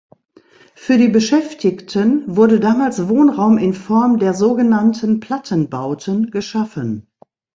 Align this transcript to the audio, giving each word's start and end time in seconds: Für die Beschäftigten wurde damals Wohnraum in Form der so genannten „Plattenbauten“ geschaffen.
Für 0.73 0.97
die 0.97 1.09
Beschäftigten 1.09 2.35
wurde 2.35 2.59
damals 2.59 3.07
Wohnraum 3.07 3.59
in 3.59 3.75
Form 3.75 4.17
der 4.17 4.33
so 4.33 4.55
genannten 4.55 5.19
„Plattenbauten“ 5.19 6.31
geschaffen. 6.31 7.05